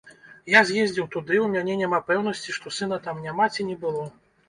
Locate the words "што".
2.59-2.77